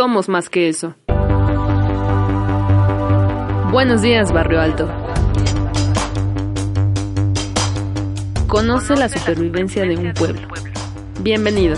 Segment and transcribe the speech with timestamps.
[0.00, 0.94] Somos más que eso.
[3.70, 4.88] Buenos días, Barrio Alto.
[8.46, 10.48] Conoce la supervivencia de un pueblo.
[11.20, 11.76] Bienvenido.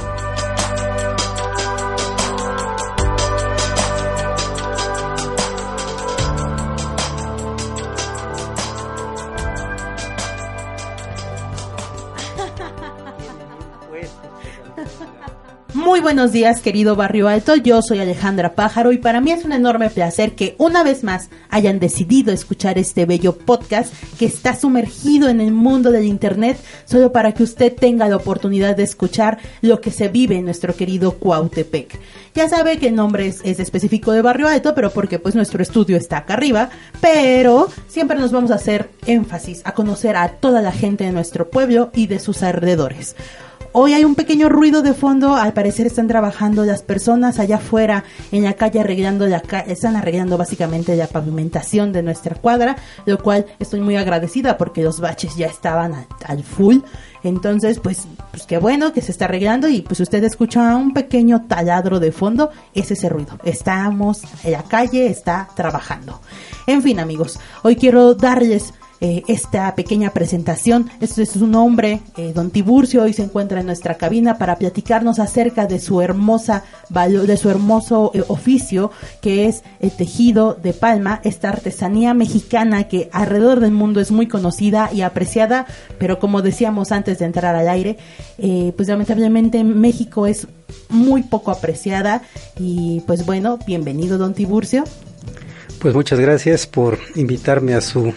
[15.92, 17.54] Muy buenos días, querido Barrio Alto.
[17.54, 21.28] Yo soy Alejandra Pájaro y para mí es un enorme placer que una vez más
[21.50, 27.12] hayan decidido escuchar este bello podcast que está sumergido en el mundo del Internet solo
[27.12, 31.18] para que usted tenga la oportunidad de escuchar lo que se vive en nuestro querido
[31.18, 32.00] Cuautepec.
[32.34, 35.62] Ya sabe que el nombre es, es específico de Barrio Alto, pero porque pues nuestro
[35.62, 36.70] estudio está acá arriba,
[37.02, 41.50] pero siempre nos vamos a hacer énfasis a conocer a toda la gente de nuestro
[41.50, 43.14] pueblo y de sus alrededores.
[43.74, 48.04] Hoy hay un pequeño ruido de fondo, al parecer están trabajando las personas allá afuera
[48.30, 53.46] en la calle arreglando la están arreglando básicamente la pavimentación de nuestra cuadra, lo cual
[53.58, 56.80] estoy muy agradecida porque los baches ya estaban al, al full.
[57.22, 61.46] Entonces, pues, pues qué bueno que se está arreglando y pues usted escucha un pequeño
[61.46, 63.38] taladro de fondo, es ese ruido.
[63.42, 66.20] Estamos en la calle, está trabajando.
[66.66, 70.88] En fin, amigos, hoy quiero darles eh, esta pequeña presentación.
[71.00, 75.18] Este es su nombre, eh, don Tiburcio, hoy se encuentra en nuestra cabina para platicarnos
[75.18, 81.20] acerca de su hermosa de su hermoso eh, oficio que es el tejido de palma,
[81.24, 85.66] esta artesanía mexicana que alrededor del mundo es muy conocida y apreciada,
[85.98, 87.96] pero como decíamos antes de entrar al aire,
[88.76, 90.46] pues lamentablemente en México es
[90.90, 92.22] muy poco apreciada
[92.56, 94.84] y pues bueno, bienvenido don Tiburcio.
[95.80, 98.14] Pues muchas gracias por invitarme a su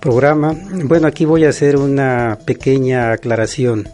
[0.00, 0.54] programa.
[0.84, 3.88] Bueno, aquí voy a hacer una pequeña aclaración.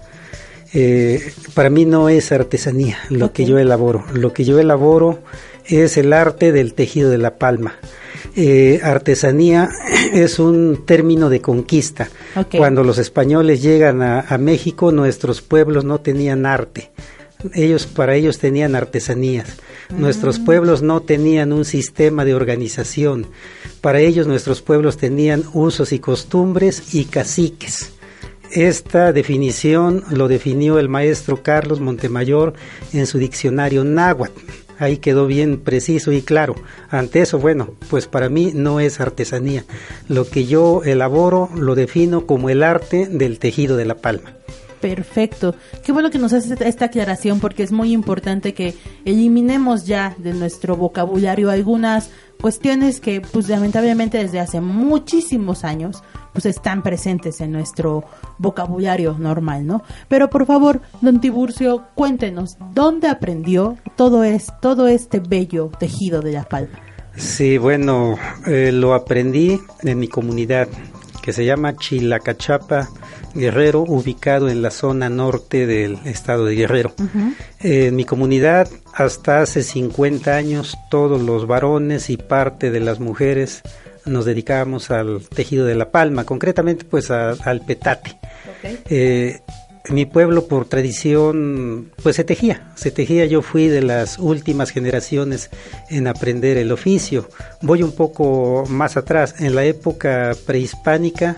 [0.73, 4.05] Eh, para mí no es artesanía lo que yo elaboro.
[4.13, 5.21] Lo que yo elaboro
[5.65, 7.75] es el arte del tejido de la palma.
[8.37, 9.69] Eh, artesanía
[10.13, 12.09] es un término de conquista.
[12.35, 12.59] Okay.
[12.59, 16.91] Cuando los españoles llegan a, a México, nuestros pueblos no tenían arte
[17.55, 19.57] ellos para ellos tenían artesanías.
[19.91, 23.27] Nuestros pueblos no tenían un sistema de organización.
[23.81, 27.93] Para ellos nuestros pueblos tenían usos y costumbres y caciques.
[28.51, 32.55] Esta definición lo definió el maestro Carlos Montemayor
[32.93, 34.41] en su diccionario náhuatl.
[34.79, 36.55] Ahí quedó bien preciso y claro.
[36.91, 39.65] Ante eso, bueno, pues para mí no es artesanía.
[40.09, 44.37] Lo que yo elaboro lo defino como el arte del tejido de la palma.
[44.81, 45.55] Perfecto.
[45.85, 50.35] Qué bueno que nos hace esta aclaración porque es muy importante que eliminemos ya de
[50.35, 52.11] nuestro vocabulario algunas
[52.41, 58.05] cuestiones que pues lamentablemente desde hace muchísimos años pues están presentes en nuestro
[58.39, 59.83] vocabulario normal, ¿no?
[60.09, 66.33] Pero por favor, don Tiburcio, cuéntenos, ¿dónde aprendió todo, es, todo este bello tejido de
[66.33, 66.79] la palma?
[67.17, 68.17] Sí, bueno,
[68.47, 70.69] eh, lo aprendí en mi comunidad
[71.23, 72.91] que se llama Chilacachapa
[73.37, 76.93] Guerrero, ubicado en la zona norte del estado de Guerrero.
[76.99, 77.35] Uh -huh.
[77.61, 83.63] en mi comunidad, hasta hace 50 años, todos los varones y parte de las mujeres
[84.07, 88.19] nos dedicábamos al tejido de la palma, concretamente pues a, al petate.
[88.59, 88.79] Okay.
[88.89, 89.41] Eh,
[89.91, 95.51] mi pueblo por tradición pues se tejía, se tejía, yo fui de las últimas generaciones
[95.91, 97.29] en aprender el oficio.
[97.63, 101.37] Voy un poco más atrás, en la época prehispánica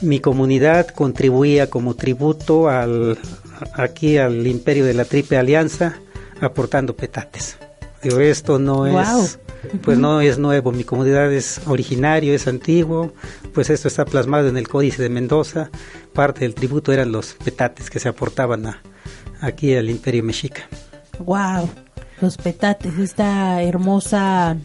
[0.00, 3.18] mi comunidad contribuía como tributo al
[3.74, 5.96] aquí al imperio de la Triple Alianza
[6.40, 7.56] aportando petates.
[8.02, 9.24] Digo, esto no wow.
[9.24, 9.38] es
[9.82, 13.12] pues no es nuevo, mi comunidad es originario, es antiguo,
[13.52, 15.70] pues esto está plasmado en el Códice de Mendoza,
[16.12, 18.82] parte del tributo eran los petates que se aportaban a,
[19.40, 20.62] aquí al Imperio Mexica.
[21.18, 21.68] Wow,
[22.20, 24.56] los petates, esta hermosa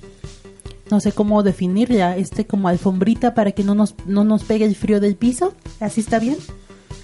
[0.94, 4.76] no sé cómo definirla, este como alfombrita para que no nos, no nos pegue el
[4.76, 6.38] frío del piso, ¿así está bien?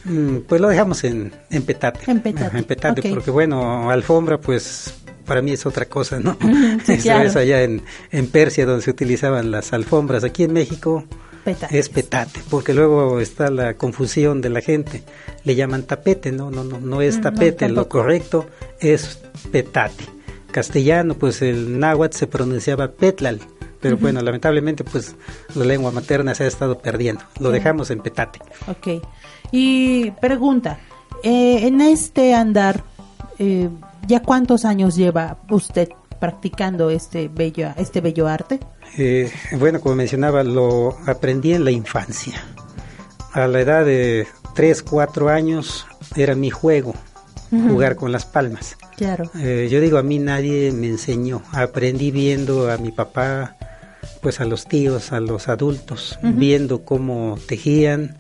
[0.06, 2.00] Mm, Pues lo dejamos en, en petate.
[2.10, 4.94] En petate, en porque bueno, alfombra pues
[5.26, 6.38] para mí es otra cosa, ¿no?
[6.86, 7.28] Sí, Eso claro.
[7.30, 7.82] es allá en,
[8.12, 10.24] en Persia donde se utilizaban las alfombras.
[10.24, 11.04] Aquí en México
[11.72, 15.02] es petate, porque luego está la confusión de la gente.
[15.46, 18.46] Le llaman tapete, no, no, no, no es Mm, no, tapete, lo correcto
[18.80, 19.20] es
[19.52, 20.04] petate.
[20.52, 23.40] Castellano, pues el náhuatl se pronunciaba petlal,
[23.82, 25.16] pero bueno, lamentablemente pues
[25.56, 27.24] la lengua materna se ha estado perdiendo.
[27.40, 28.40] Lo dejamos en petate.
[28.68, 29.04] Ok.
[29.52, 30.80] Y pregunta,
[31.24, 32.84] eh, en este andar,
[33.38, 33.70] eh,
[34.08, 35.90] ¿ya cuántos años lleva usted
[36.20, 38.60] practicando este bello, este bello arte?
[38.98, 42.44] Eh, bueno, como mencionaba, lo aprendí en la infancia.
[43.32, 46.94] A la edad de 3, 4 años era mi juego,
[47.52, 48.78] jugar con las palmas.
[48.98, 49.30] Claro.
[49.40, 51.42] Eh, yo digo, a mí nadie me enseñó.
[51.52, 53.56] Aprendí viendo a mi papá,
[54.22, 58.16] pues a los tíos, a los adultos, viendo cómo tejían.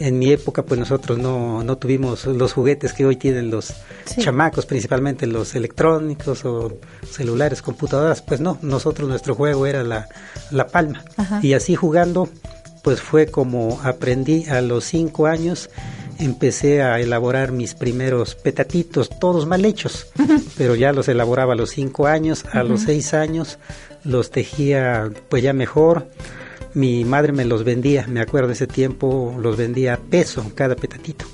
[0.00, 3.74] En mi época, pues nosotros no, no tuvimos los juguetes que hoy tienen los
[4.06, 4.22] Sí.
[4.22, 6.78] chamacos, principalmente los electrónicos o
[7.10, 8.22] celulares, computadoras.
[8.22, 10.08] Pues no, nosotros nuestro juego era la,
[10.50, 11.04] la palma.
[11.18, 11.40] Ajá.
[11.42, 12.28] Y así jugando,
[12.82, 15.68] pues fue como aprendí a los cinco años.
[16.22, 20.06] Empecé a elaborar mis primeros petatitos, todos mal hechos,
[20.56, 23.58] pero ya los elaboraba a los cinco años, a los seis años
[24.04, 26.06] los tejía pues ya mejor.
[26.74, 30.76] Mi madre me los vendía, me acuerdo de ese tiempo, los vendía a peso cada
[30.76, 31.24] petatito.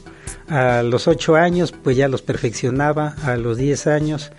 [0.49, 4.33] A los ocho años pues ya los perfeccionaba, a los diez años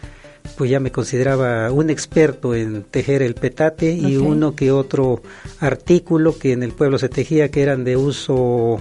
[0.58, 5.22] pues ya me consideraba un experto en tejer el petate y uno que otro
[5.60, 8.80] artículo que en el pueblo se tejía que eran de uso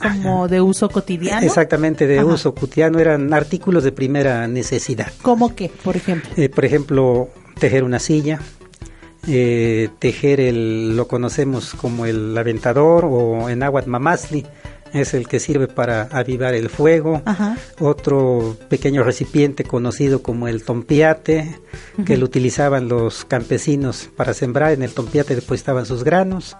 [0.00, 1.46] Como de uso cotidiano.
[1.46, 2.26] exactamente de Ajá.
[2.26, 5.12] uso cotidiano, eran artículos de primera necesidad.
[5.22, 6.30] ¿Cómo que, por ejemplo?
[6.36, 7.28] Eh, por ejemplo,
[7.58, 8.38] tejer una silla,
[9.26, 14.44] eh, tejer el, lo conocemos como el aventador o en agua mamazli,
[14.92, 17.22] es el que sirve para avivar el fuego.
[17.24, 17.56] Ajá.
[17.80, 21.58] Otro pequeño recipiente conocido como el tompiate,
[22.04, 24.72] que lo utilizaban los campesinos para sembrar.
[24.72, 26.56] En el tompiate depositaban sus granos.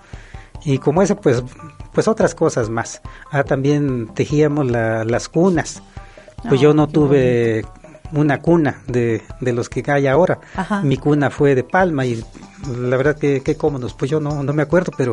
[0.64, 1.43] Y como eso, pues,
[1.93, 3.02] pues otras cosas más.
[3.31, 5.82] Ah, también tejíamos la- las cunas.
[6.49, 7.64] Pues Ah, yo no qué tuve
[8.12, 10.38] una cuna de, de los que hay ahora.
[10.56, 10.82] Ajá.
[10.82, 12.22] Mi cuna fue de palma y
[12.78, 13.94] la verdad que qué cómodos.
[13.94, 15.12] Pues yo no, no me acuerdo, pero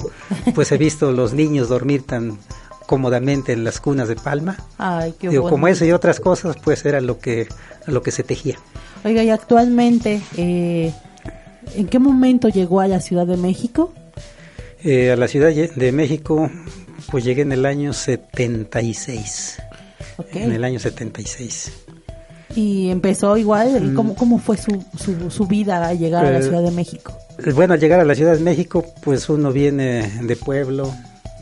[0.56, 2.38] pues he visto los niños dormir tan
[2.86, 4.58] cómodamente en las cunas de palma.
[4.78, 7.48] Ay, qué Digo, como eso y otras cosas, pues era lo que,
[7.88, 8.58] lo que se tejía.
[9.06, 10.94] Oiga, y actualmente, eh,
[11.76, 13.94] ¿en qué momento llegó a la Ciudad de México?
[14.84, 16.50] Eh, a la Ciudad de México,
[17.12, 19.60] pues llegué en el año 76.
[20.18, 20.28] Ok.
[20.36, 21.72] En el año 76.
[22.56, 26.40] Y empezó igual, ¿y ¿cómo, cómo fue su, su, su vida al llegar a la
[26.40, 27.18] Eh, Ciudad de México?
[27.46, 30.94] Eh, Bueno, al llegar a la Ciudad de México, pues uno viene de pueblo,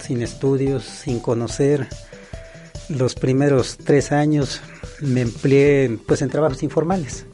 [0.01, 1.87] sin estudios, sin conocer.
[2.89, 4.61] Los primeros tres años
[5.01, 7.25] me empleé en, pues en trabajos informales,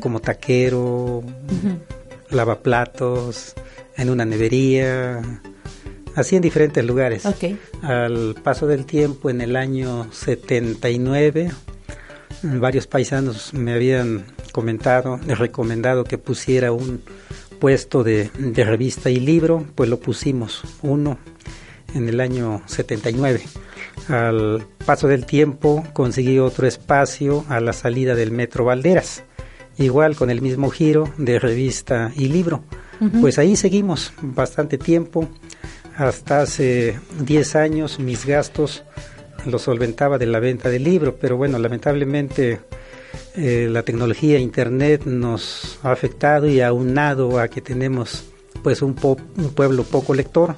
[0.00, 1.22] como taquero,
[2.30, 3.54] lavaplatos,
[3.96, 5.20] en una nevería,
[6.14, 7.24] así en diferentes lugares.
[7.82, 11.50] Al paso del tiempo, en el año 79,
[12.42, 17.02] varios paisanos me habían comentado, recomendado que pusiera un
[17.60, 21.18] puesto de, de revista y libro, pues lo pusimos, uno
[21.94, 23.42] en el año 79.
[24.08, 29.24] Al paso del tiempo conseguí otro espacio a la salida del Metro Valderas,
[29.78, 32.62] igual con el mismo giro de revista y libro.
[33.20, 35.28] Pues ahí seguimos bastante tiempo,
[35.96, 38.84] hasta hace 10 años mis gastos
[39.44, 42.60] los solventaba de la venta del libro, pero bueno, lamentablemente
[43.36, 48.24] eh, la tecnología internet nos ha afectado y aunado a que tenemos
[48.62, 50.56] pues un, po- un pueblo poco lector,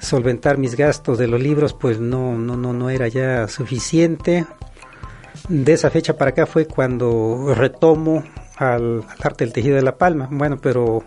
[0.00, 4.46] solventar mis gastos de los libros pues no no no no era ya suficiente.
[5.48, 8.24] De esa fecha para acá fue cuando retomo
[8.56, 10.28] al, al arte del tejido de la palma.
[10.30, 11.02] Bueno, pero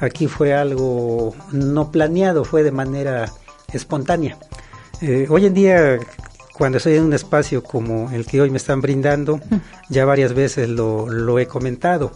[0.00, 3.30] aquí fue algo no planeado, fue de manera
[3.72, 4.38] espontánea.
[5.02, 5.98] Eh, hoy en día,
[6.54, 9.40] cuando estoy en un espacio como el que hoy me están brindando,
[9.88, 12.12] ya varias veces lo, lo he comentado.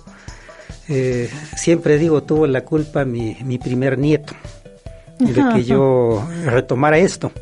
[0.88, 4.34] Eh, siempre digo, tuvo la culpa mi, mi primer nieto
[5.18, 7.32] de que yo retomara esto.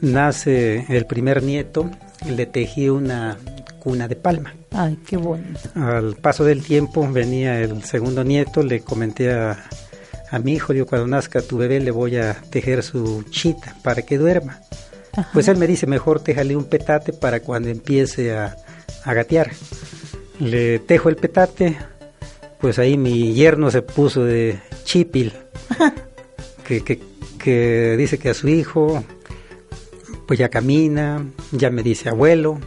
[0.00, 1.90] Nace el primer nieto,
[2.28, 3.38] le tejí una
[3.84, 4.54] cuna de palma.
[4.72, 5.60] Ay, qué bonito.
[5.74, 9.62] Al paso del tiempo venía el segundo nieto, le comenté a,
[10.30, 14.02] a mi hijo, digo, cuando nazca tu bebé le voy a tejer su chita para
[14.02, 14.60] que duerma.
[15.12, 15.28] Ajá.
[15.34, 18.56] Pues él me dice, mejor téjale un petate para cuando empiece a,
[19.04, 19.52] a gatear.
[20.40, 21.76] Le tejo el petate,
[22.60, 25.34] pues ahí mi yerno se puso de chipil,
[26.66, 27.00] que, que,
[27.38, 29.04] que dice que a su hijo
[30.26, 32.58] pues ya camina, ya me dice abuelo,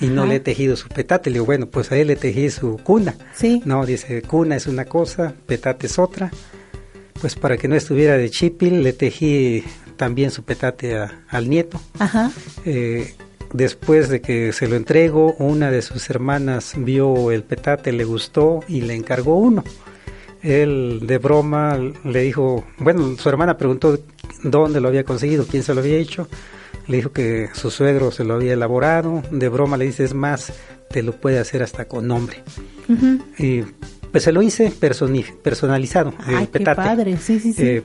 [0.00, 1.30] y no le he tejido su petate.
[1.30, 3.14] Le digo, bueno, pues a él le tejí su cuna.
[3.34, 3.62] Sí.
[3.64, 6.30] No, dice, cuna es una cosa, petate es otra.
[7.20, 9.64] Pues para que no estuviera de chipil, le tejí
[9.96, 10.96] también su petate
[11.28, 11.80] al nieto.
[11.98, 12.30] Ajá.
[12.64, 13.14] Eh,
[13.52, 18.60] después de que se lo entrego, una de sus hermanas vio el petate, le gustó
[18.68, 19.64] y le encargó uno.
[20.42, 23.98] Él de broma le dijo, bueno, su hermana preguntó
[24.44, 26.28] dónde lo había conseguido, quién se lo había hecho
[26.88, 30.52] le dijo que su suegro se lo había elaborado, de broma le dice, es más,
[30.90, 32.42] te lo puede hacer hasta con nombre.
[33.38, 33.62] Y
[34.12, 37.62] pues se lo hice personalizado, Ay, Qué padre, sí, sí, sí.
[37.62, 37.82] Eh,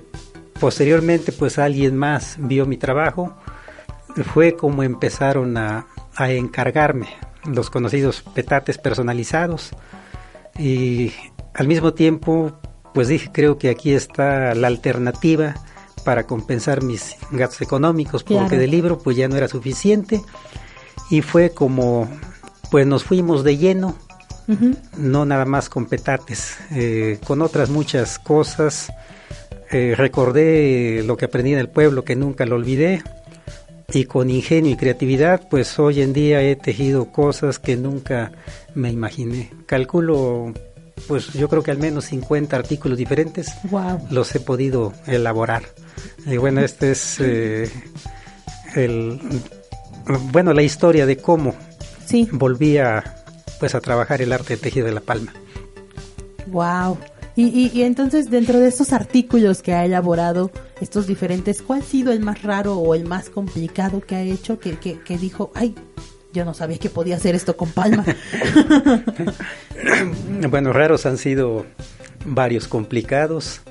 [0.60, 3.36] posteriormente, pues alguien más vio mi trabajo,
[4.34, 7.08] fue como empezaron a, a encargarme
[7.46, 9.72] los conocidos petates personalizados.
[10.60, 11.12] Y
[11.54, 12.60] al mismo tiempo,
[12.94, 15.56] pues dije, creo que aquí está la alternativa
[16.04, 20.22] para compensar mis gastos económicos, porque del libro pues ya no era suficiente
[21.10, 22.10] y fue como
[22.72, 23.96] pues nos fuimos de lleno,
[24.98, 28.92] no nada más con petates, eh, con otras muchas cosas.
[29.72, 33.02] Eh, recordé lo que aprendí en el pueblo que nunca lo olvidé
[33.94, 38.32] y con ingenio y creatividad pues hoy en día he tejido cosas que nunca
[38.74, 39.52] me imaginé.
[39.66, 40.54] Calculo
[41.08, 43.52] pues yo creo que al menos 50 artículos diferentes
[44.10, 45.64] los he podido elaborar.
[46.26, 47.70] Y bueno, este es eh,
[48.76, 49.20] el,
[50.32, 51.56] bueno, la historia de cómo
[52.06, 52.28] sí.
[52.32, 53.24] volví a,
[53.60, 55.34] pues, a trabajar el arte del tejido de la palma.
[56.48, 56.98] Wow.
[57.36, 62.12] Y, y, entonces, dentro de estos artículos que ha elaborado, estos diferentes, ¿cuál ha sido
[62.12, 65.74] el más raro o el más complicado que ha hecho que, que, que dijo, ay,
[66.34, 68.06] yo no sabía que podía hacer esto con palma?
[70.50, 71.66] bueno, raros han sido
[72.26, 73.62] varios complicados,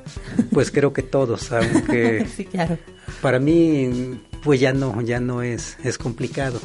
[0.52, 2.78] pues creo que todos, aunque sí, claro.
[3.22, 6.60] para mí pues ya no, ya no es, es complicado.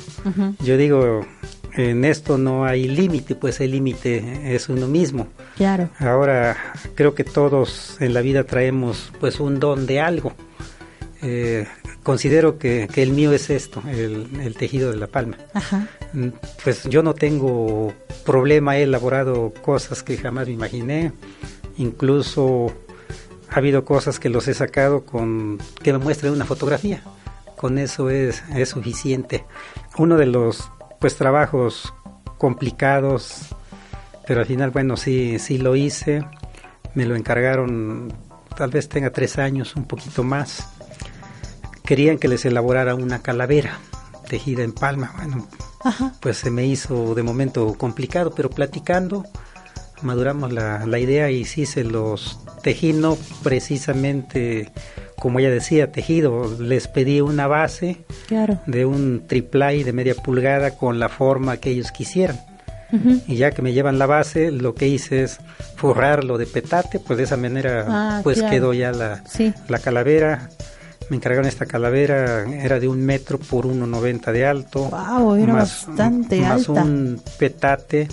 [0.64, 1.26] Yo digo,
[1.76, 5.28] en esto no hay límite, pues el límite es uno mismo.
[5.58, 5.90] Claro.
[6.00, 6.56] Ahora
[6.96, 10.34] creo que todos en la vida traemos pues un don de algo.
[11.28, 11.66] Eh,
[12.04, 15.38] considero que, que, el mío es esto, el, el tejido de la palma.
[15.54, 15.88] Ajá.
[16.64, 17.94] Pues yo no tengo
[18.26, 21.14] problema, he elaborado cosas que jamás me imaginé
[21.78, 22.72] incluso
[23.50, 27.04] ha habido cosas que los he sacado con que me muestren una fotografía.
[27.56, 29.46] Con eso es, es suficiente.
[29.98, 31.94] Uno de los pues trabajos
[32.38, 33.56] complicados,
[34.28, 36.26] pero al final bueno sí, sí lo hice.
[36.96, 38.14] Me lo encargaron,
[38.56, 40.70] tal vez tenga tres años, un poquito más.
[41.86, 43.80] Querían que les elaborara una calavera
[44.28, 45.14] tejida en palma.
[45.18, 45.48] Bueno,
[46.20, 49.24] pues se me hizo de momento complicado, pero platicando
[50.02, 54.72] maduramos la, la idea y sí se los tejí, no precisamente
[55.20, 56.56] como ella decía, tejido.
[56.60, 58.06] Les pedí una base
[58.66, 62.40] de un triplay de media pulgada con la forma que ellos quisieran.
[63.28, 65.40] Y ya que me llevan la base, lo que hice es
[65.76, 69.22] forrarlo de petate, pues de esa manera ah, pues quedó ya la,
[69.68, 70.50] la calavera.
[71.10, 74.90] Me encargaron esta calavera, era de un metro por 1,90 de alto.
[74.90, 78.08] Wow, era bastante más un petate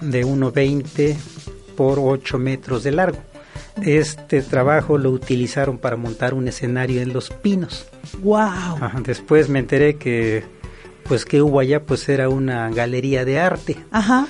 [0.00, 1.16] de 1,20
[1.76, 3.18] por 8 metros de largo.
[3.82, 7.86] Este trabajo lo utilizaron para montar un escenario en Los Pinos.
[8.22, 9.02] Wow.
[9.04, 10.44] después me enteré que
[11.04, 13.76] pues que hubo allá pues era una galería de arte.
[13.90, 14.26] Ajá.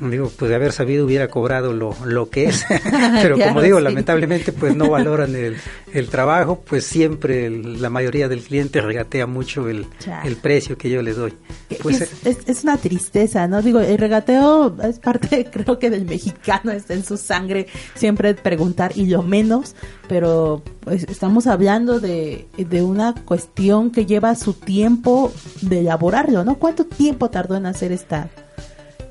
[0.00, 2.64] Digo, pues de haber sabido hubiera cobrado lo, lo que es.
[3.22, 5.56] Pero como digo, lamentablemente pues no valoran el,
[5.92, 9.86] el, trabajo, pues siempre la mayoría del cliente regatea mucho el,
[10.24, 11.34] el precio que yo le doy.
[11.82, 13.60] Pues, es, es, es, una tristeza, ¿no?
[13.60, 18.92] Digo, el regateo es parte, creo que del mexicano, está en su sangre siempre preguntar
[18.94, 19.74] y lo menos,
[20.08, 26.54] pero pues estamos hablando de, de una cuestión que lleva su tiempo de elaborarlo, ¿no?
[26.54, 28.30] ¿Cuánto tiempo tardó en hacer esta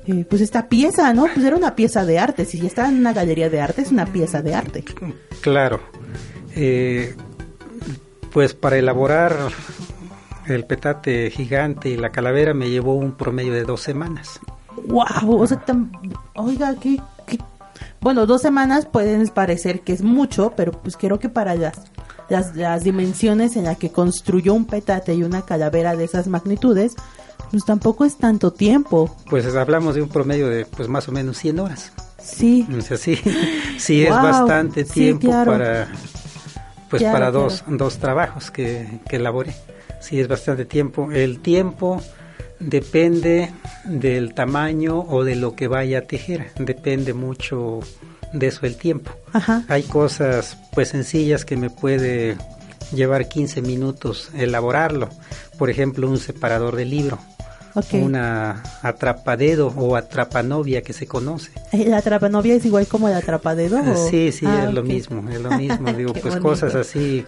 [0.08, 1.26] eh, pues esta pieza, ¿no?
[1.26, 2.46] Pues era una pieza de arte.
[2.46, 4.82] Si está en una galería de arte, es una pieza de arte.
[5.42, 5.80] Claro.
[6.56, 7.14] Eh,
[8.32, 9.36] pues para elaborar
[10.46, 14.40] el petate gigante y la calavera me llevó un promedio de dos semanas.
[14.86, 15.42] ¡Wow!
[15.42, 15.62] O sea,
[16.36, 16.98] oiga, ¿qué,
[18.00, 21.82] Bueno, dos semanas pueden parecer que es mucho, pero pues creo que para las,
[22.30, 26.94] las, las dimensiones en las que construyó un petate y una calavera de esas magnitudes,
[27.50, 29.14] pues tampoco es tanto tiempo.
[29.28, 31.92] Pues hablamos de un promedio de pues más o menos 100 horas.
[32.22, 32.66] Sí.
[32.76, 33.18] O sea, sí,
[33.78, 35.88] sí es bastante tiempo para
[36.90, 39.54] pues para dos, dos trabajos que, que elaboré.
[40.00, 41.10] Sí es bastante tiempo.
[41.12, 42.00] El tiempo
[42.60, 43.52] depende
[43.84, 46.52] del tamaño o de lo que vaya a tejer.
[46.58, 47.80] Depende mucho
[48.32, 49.12] de eso el tiempo.
[49.32, 49.64] Ajá.
[49.68, 52.36] Hay cosas pues sencillas que me puede
[52.92, 55.08] llevar 15 minutos elaborarlo.
[55.58, 57.18] Por ejemplo, un separador de libro.
[57.92, 61.50] Una atrapadedo o atrapanovia que se conoce.
[61.72, 63.78] ¿La atrapanovia es igual como la atrapadedo?
[64.10, 65.92] Sí, sí, ah, es lo mismo, es lo mismo.
[65.96, 67.24] Digo, pues cosas así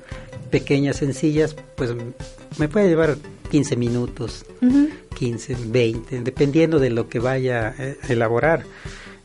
[0.51, 1.95] pequeñas, sencillas, pues
[2.59, 3.17] me puede llevar
[3.51, 4.45] 15 minutos,
[5.17, 8.65] 15, 20, dependiendo de lo que vaya a elaborar.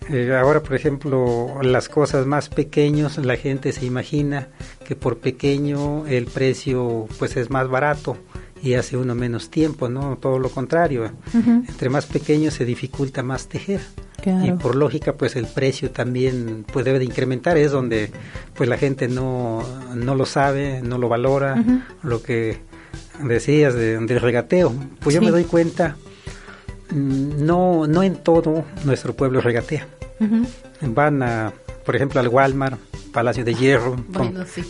[0.09, 4.49] Eh, ahora, por ejemplo, las cosas más pequeños, la gente se imagina
[4.85, 8.17] que por pequeño el precio pues es más barato
[8.61, 10.17] y hace uno menos tiempo, ¿no?
[10.17, 11.11] Todo lo contrario.
[11.33, 13.81] Entre más pequeño se dificulta más tejer.
[14.43, 18.09] Y por lógica, pues el precio también pues debe de incrementar, es donde
[18.55, 21.63] pues la gente no, no lo sabe, no lo valora,
[22.01, 22.57] lo que
[23.23, 24.73] decías de, del regateo.
[24.99, 25.95] Pues yo me doy cuenta,
[26.89, 29.87] mm, no, no en todo nuestro pueblo regatea.
[30.81, 31.53] Van a,
[31.85, 32.79] por ejemplo, al Walmart,
[33.15, 33.95] Palacio de Hierro,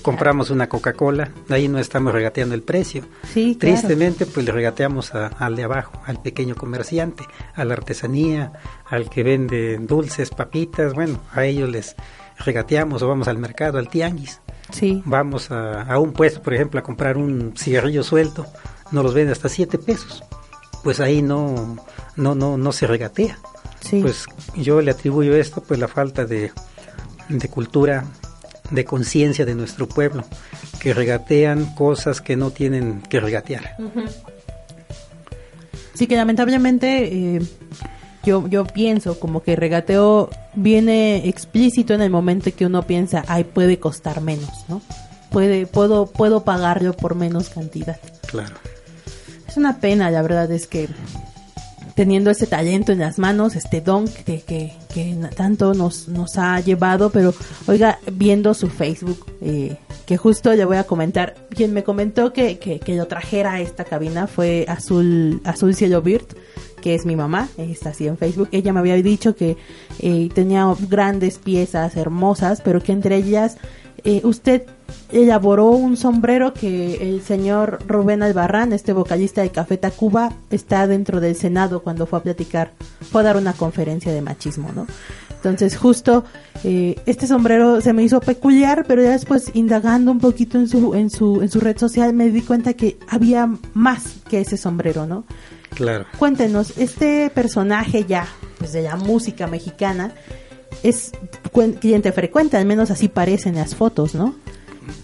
[0.03, 3.03] compramos una Coca-Cola, ahí no estamos regateando el precio.
[3.33, 7.23] Tristemente, pues le regateamos al de abajo, al pequeño comerciante,
[7.55, 8.53] a la artesanía,
[8.87, 11.95] al que vende dulces, papitas, bueno, a ellos les
[12.37, 14.41] regateamos o vamos al mercado, al tianguis.
[14.69, 15.01] Sí.
[15.05, 18.45] Vamos a, a un puesto, por ejemplo, a comprar un cigarrillo suelto,
[18.91, 20.23] nos los vende hasta siete pesos.
[20.83, 21.77] Pues ahí no,
[22.15, 23.39] no, no, no se regatea.
[23.89, 26.51] Pues yo le atribuyo esto, pues la falta de,
[27.29, 28.05] de cultura,
[28.72, 30.24] de conciencia de nuestro pueblo,
[30.79, 33.75] que regatean cosas que no tienen que regatear.
[35.93, 37.41] Sí, que lamentablemente eh,
[38.24, 43.43] yo, yo pienso como que regateo viene explícito en el momento que uno piensa, ay,
[43.43, 44.81] puede costar menos, ¿no?
[45.29, 48.00] Puede, puedo, puedo pagarlo por menos cantidad.
[48.27, 48.55] Claro.
[49.48, 50.89] Es una pena, la verdad es que
[51.95, 56.59] teniendo ese talento en las manos, este don que, que, que tanto nos, nos ha
[56.59, 57.33] llevado, pero
[57.67, 62.59] oiga, viendo su Facebook, eh, que justo le voy a comentar, quien me comentó que,
[62.59, 66.33] que, que lo trajera a esta cabina fue Azul, Azul Cielo Birt,
[66.81, 69.58] que es mi mamá, está así en Facebook, ella me había dicho que
[69.99, 73.58] eh, tenía grandes piezas hermosas, pero que entre ellas
[74.03, 74.63] eh, usted
[75.12, 81.19] elaboró un sombrero que el señor Rubén Albarrán, este vocalista de Café Tacuba, está dentro
[81.21, 82.71] del Senado cuando fue a platicar,
[83.12, 84.88] fue a dar una conferencia de machismo, ¿no?
[85.36, 86.26] Entonces justo
[86.63, 90.95] eh, este sombrero se me hizo peculiar, pero ya después indagando un poquito en su,
[90.95, 95.06] en su, en su red social me di cuenta que había más que ese sombrero,
[95.06, 95.24] ¿no?
[95.69, 96.06] Claro.
[96.17, 100.13] Cuéntenos, este personaje ya, pues de la música mexicana,
[100.82, 101.12] es
[101.80, 104.36] cliente frecuente, al menos así parecen las fotos, ¿no?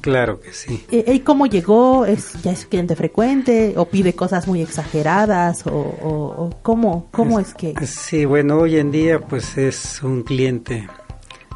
[0.01, 0.85] Claro que sí.
[0.89, 2.05] ¿Y cómo llegó?
[2.05, 3.73] ¿Es, ¿Ya es cliente frecuente?
[3.77, 5.65] ¿O pide cosas muy exageradas?
[5.67, 7.73] ¿O, o, cómo, cómo es, que...?
[7.85, 10.87] Sí, bueno, hoy en día pues es un cliente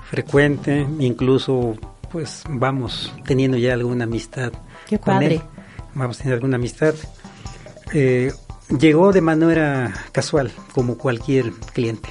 [0.10, 1.76] frecuente, incluso
[2.12, 4.54] pues vamos teniendo ya alguna amistad
[4.88, 5.36] Qué con padre.
[5.36, 5.42] él.
[5.96, 6.94] Vamos teniendo alguna amistad.
[7.94, 8.32] Eh,
[8.80, 12.10] llegó de manera casual, como cualquier cliente.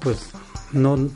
[0.00, 0.30] Pues
[0.72, 1.08] no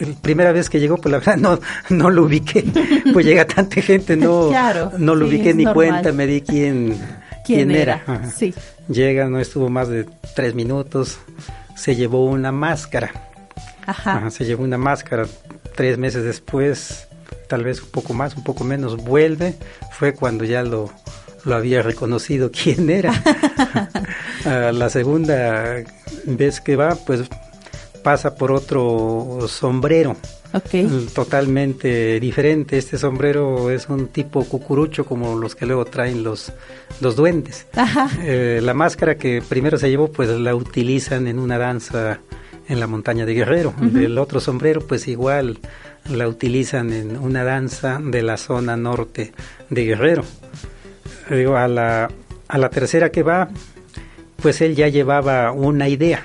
[0.00, 1.60] la primera vez que llegó, pues la verdad no,
[1.90, 2.64] no lo ubiqué,
[3.12, 4.50] pues llega tanta gente, no,
[4.98, 6.98] no lo ubiqué ni cuenta, me di quién,
[7.44, 8.02] quién, era.
[8.34, 8.54] Sí.
[8.88, 11.18] Llega, no estuvo más de tres minutos,
[11.76, 13.12] se llevó una máscara.
[13.86, 14.30] Ajá.
[14.30, 15.26] se llevó una máscara.
[15.74, 17.08] Tres meses después,
[17.48, 19.54] tal vez un poco más, un poco menos, vuelve.
[19.92, 20.90] Fue cuando ya lo,
[21.44, 23.12] lo había reconocido quién era.
[24.44, 25.82] la segunda
[26.26, 27.22] vez que va, pues
[28.02, 30.16] pasa por otro sombrero.
[31.14, 32.78] Totalmente diferente.
[32.78, 36.52] Este sombrero es un tipo cucurucho como los que luego traen los,
[37.00, 37.66] los duendes.
[38.22, 42.20] Eh, la máscara que primero se llevó pues la utilizan en una danza
[42.68, 43.74] en la montaña de Guerrero.
[43.94, 45.58] El otro sombrero pues igual
[46.08, 49.32] la utilizan en una danza de la zona norte
[49.70, 50.24] de Guerrero.
[51.28, 52.10] a la,
[52.48, 53.48] a la tercera que va
[54.42, 56.24] pues él ya llevaba una idea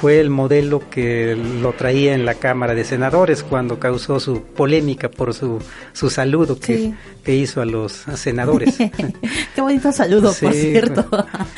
[0.00, 5.10] fue el modelo que lo traía en la Cámara de Senadores cuando causó su polémica
[5.10, 5.60] por su,
[5.92, 8.76] su saludo que, que hizo a los senadores.
[9.54, 11.08] Qué bonito saludo, por cierto.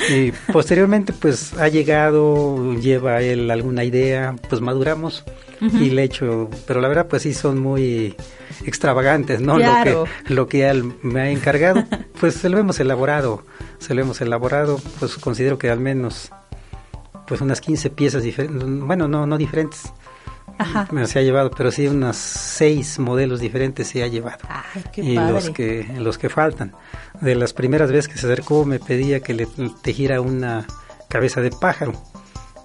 [0.09, 5.24] y posteriormente pues ha llegado, lleva él alguna idea, pues maduramos
[5.61, 8.16] y le echo, pero la verdad pues sí son muy
[8.64, 9.59] extravagantes, ¿no?
[9.59, 11.85] Lo que lo que él me ha encargado,
[12.20, 13.44] pues se lo hemos elaborado,
[13.79, 16.31] se lo hemos elaborado, pues considero que al menos
[17.31, 19.93] pues unas 15 piezas diferentes, bueno, no, no diferentes.
[20.59, 20.88] Ajá.
[21.07, 24.40] Se ha llevado, pero sí unas seis modelos diferentes se ha llevado.
[24.49, 26.73] Ay, qué y los que los que faltan.
[27.21, 29.47] De las primeras veces que se acercó me pedía que le
[29.81, 30.66] tejiera una
[31.09, 31.93] cabeza de pájaro.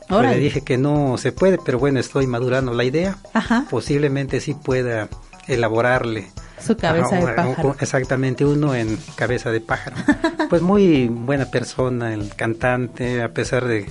[0.09, 3.17] Pues le dije que no se puede, pero bueno, estoy madurando la idea.
[3.35, 3.67] Ajá.
[3.69, 5.09] Posiblemente sí pueda
[5.47, 7.75] elaborarle Su cabeza de pájaro.
[7.79, 9.95] Exactamente, uno en cabeza de pájaro.
[10.49, 13.85] pues muy buena persona, el cantante, a pesar de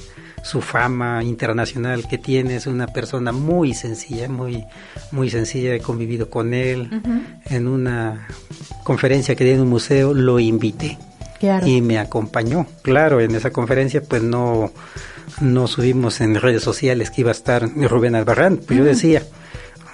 [0.44, 4.64] su fama internacional que tiene, es una persona muy sencilla, muy,
[5.10, 6.90] muy sencilla, he convivido con él.
[7.46, 8.28] En una
[8.84, 10.98] conferencia que di en un museo lo invité
[11.64, 12.66] y me acompañó.
[12.82, 14.70] Claro, en esa conferencia pues no,
[15.40, 19.22] no subimos en redes sociales que iba a estar Rubén Albarrán, pues yo decía,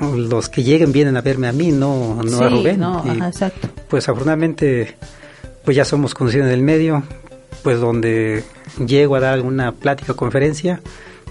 [0.01, 2.83] los que lleguen vienen a verme a mí, no, no a Rubén.
[3.25, 3.69] exacto.
[3.89, 4.97] Pues afortunadamente,
[5.65, 7.05] pues ya somos conocidos en el medio,
[7.63, 8.45] pues donde
[8.85, 10.81] llego a dar alguna plática o conferencia,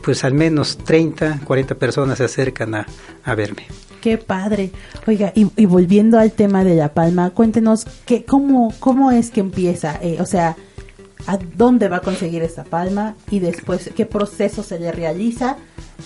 [0.04, 2.86] pues al menos 30, 40 personas se acercan a,
[3.24, 3.68] a verme.
[4.02, 4.72] Qué padre.
[5.08, 9.42] Oiga, y, y, volviendo al tema de La Palma, cuéntenos que, cómo, cómo es que
[9.42, 10.56] empieza, eh, o sea,
[11.28, 15.58] a dónde va a conseguir esa palma y después qué proceso se le realiza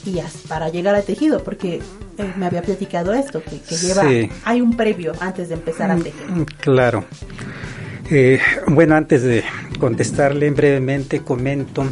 [0.06, 1.82] y para llegar al tejido, porque
[2.18, 4.04] eh, me había platicado esto, que, lleva,
[4.44, 6.30] hay un previo antes de empezar a tejer.
[6.30, 7.06] Mm, claro.
[8.10, 9.44] Eh, bueno, antes de
[9.80, 11.86] contestarle brevemente, comento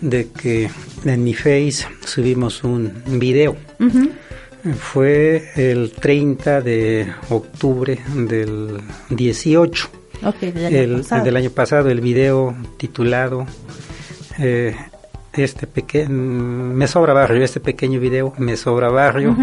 [0.00, 0.70] de que
[1.04, 3.56] en mi face subimos un video.
[4.78, 9.90] Fue el 30 de octubre del 18.
[10.40, 11.24] del, año el, pasado.
[11.24, 13.46] del año pasado, el video titulado
[14.38, 14.74] eh,
[15.32, 19.36] este pequeño me sobra barrio este pequeño video me sobra barrio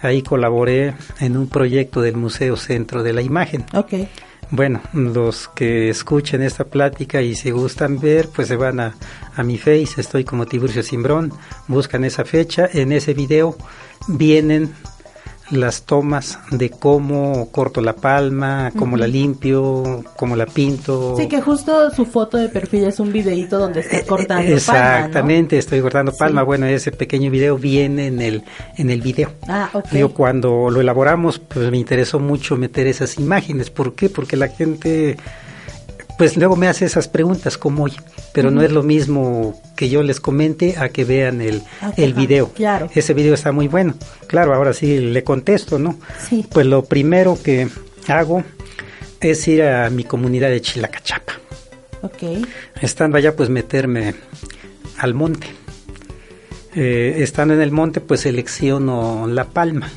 [0.00, 4.08] ahí colaboré en un proyecto del museo centro de la imagen okay.
[4.50, 8.94] Bueno los que escuchen esta plática y se gustan ver pues se van a,
[9.36, 11.32] a mi face estoy como Tiburcio Simbrón
[11.68, 13.56] buscan esa fecha en ese video
[14.08, 14.74] vienen
[15.50, 21.16] las tomas de cómo corto la palma, cómo la limpio, cómo la pinto.
[21.16, 25.58] Sí, que justo su foto de perfil es un videito donde está eh, cortando Exactamente,
[25.58, 26.42] estoy cortando palma.
[26.42, 28.42] Bueno, ese pequeño video viene en el
[28.76, 29.32] en el video.
[29.46, 29.92] Ah, ok.
[29.92, 33.70] Yo cuando lo elaboramos, pues me interesó mucho meter esas imágenes.
[33.70, 34.08] ¿Por qué?
[34.08, 35.16] Porque la gente
[36.16, 37.92] pues luego me hace esas preguntas como hoy,
[38.32, 41.62] pero no es lo mismo que yo les comente a que vean el,
[41.96, 42.50] el video.
[42.52, 42.88] Claro.
[42.94, 43.94] Ese video está muy bueno.
[44.26, 45.98] Claro, ahora sí le contesto, ¿no?
[46.28, 46.46] Sí.
[46.50, 47.68] Pues lo primero que
[48.06, 48.44] hago
[49.20, 51.34] es ir a mi comunidad de Chilacachapa.
[52.02, 52.46] Ok.
[52.80, 54.14] Estando allá, pues meterme
[54.98, 55.48] al monte.
[56.76, 59.88] Eh, estando en el monte, pues selecciono la palma.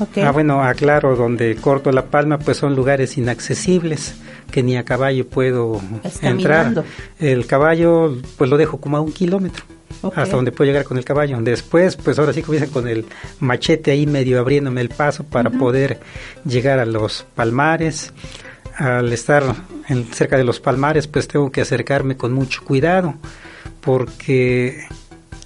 [0.00, 0.22] Okay.
[0.22, 4.14] Ah, bueno, aclaro, donde corto la palma, pues son lugares inaccesibles
[4.50, 5.80] que ni a caballo puedo
[6.22, 6.84] entrar.
[7.18, 9.64] El caballo, pues lo dejo como a un kilómetro.
[10.14, 11.38] hasta donde puedo llegar con el caballo.
[11.40, 13.04] Después, pues ahora sí comienza con el
[13.40, 16.00] machete ahí medio abriéndome el paso para poder
[16.44, 18.12] llegar a los palmares.
[18.76, 19.42] Al estar
[19.88, 23.14] en, cerca de los palmares, pues tengo que acercarme con mucho cuidado,
[23.80, 24.84] porque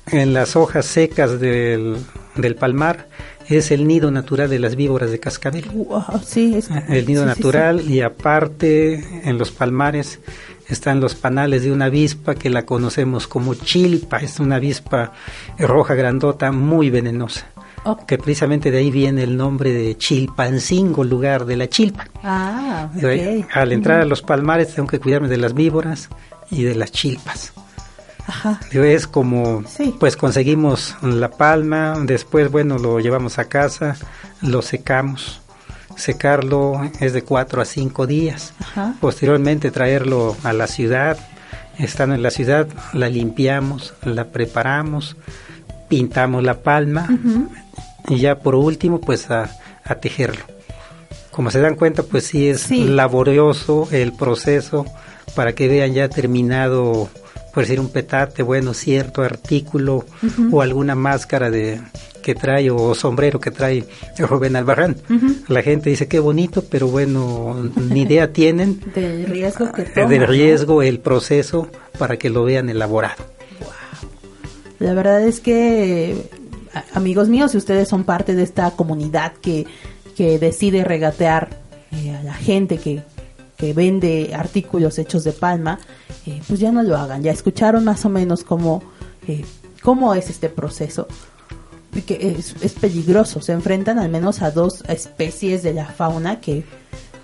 [0.08, 1.96] en las hojas secas del,
[2.36, 3.08] del palmar
[3.48, 5.64] es el nido natural de las víboras de cascabel.
[6.24, 10.20] sí, es, el nido natural y aparte en los palmares
[10.68, 15.12] están los panales de una avispa que la conocemos como chilpa, es una avispa
[15.59, 17.46] roja grandota muy venenosa.
[18.07, 22.07] Que precisamente de ahí viene el nombre de Chilpancingo, lugar de la chilpa.
[22.22, 22.88] Ah,
[23.52, 26.09] Al entrar a los palmares tengo que cuidarme de las víboras
[26.48, 27.52] y de las chilpas.
[28.33, 28.61] Ajá.
[28.73, 29.62] Es como,
[30.01, 33.97] pues conseguimos la palma, después, bueno, lo llevamos a casa,
[34.40, 35.42] lo secamos.
[35.97, 38.55] Secarlo es de cuatro a cinco días.
[39.01, 41.18] Posteriormente traerlo a la ciudad.
[41.79, 45.16] Estando en la ciudad, la limpiamos, la preparamos,
[45.88, 47.09] pintamos la palma
[48.09, 49.51] y ya por último, pues a,
[49.85, 50.45] a tejerlo.
[51.31, 54.87] Como se dan cuenta, pues sí es laborioso el proceso
[55.35, 57.09] para que vean ya terminado
[57.52, 60.04] por decir un petate, bueno, cierto artículo
[60.50, 61.80] o alguna máscara de
[62.22, 63.84] que trae o sombrero que trae
[64.16, 64.96] Rubén Albarrán.
[65.48, 68.80] La gente dice qué bonito, pero bueno, ni idea tienen.
[68.94, 73.24] Del riesgo que del riesgo el proceso para que lo vean elaborado.
[74.78, 76.16] La verdad es que
[76.94, 79.66] amigos míos, si ustedes son parte de esta comunidad que,
[80.16, 81.50] que decide regatear
[81.92, 83.02] eh, a la gente que,
[83.62, 85.79] que vende artículos hechos de palma,
[86.27, 87.22] eh, pues ya no lo hagan.
[87.22, 88.83] Ya escucharon más o menos cómo,
[89.29, 89.44] eh,
[89.85, 91.07] cómo es este proceso.
[92.05, 93.40] Que es, peligroso.
[93.40, 96.64] Se enfrentan al menos a dos especies de la fauna que,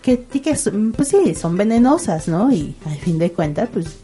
[0.01, 0.57] que, que
[0.97, 2.53] pues sí, son venenosas, ¿no?
[2.53, 3.97] Y al fin de cuentas, pues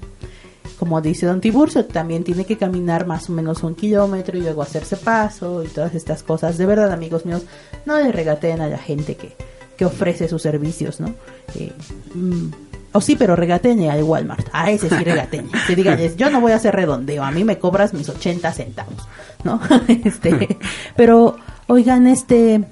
[0.76, 4.62] como dice Don Tiburcio, también tiene que caminar más o menos un kilómetro y luego
[4.62, 6.58] hacerse paso y todas estas cosas.
[6.58, 7.42] De verdad, amigos míos,
[7.86, 9.36] no le regateen a la gente que,
[9.76, 11.14] que ofrece sus servicios, ¿no?
[11.54, 11.72] Eh,
[12.14, 12.50] mm,
[12.96, 14.46] o sí, pero regateñe al Walmart.
[14.52, 15.50] A ese sí regateñe.
[15.66, 19.08] Te digan, yo no voy a hacer redondeo, a mí me cobras mis 80 centavos,
[19.42, 19.60] ¿no?
[19.88, 20.58] este,
[20.96, 22.64] pero, oigan, este,